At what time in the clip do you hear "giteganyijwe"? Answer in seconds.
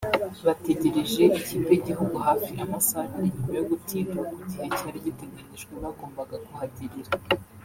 5.05-5.73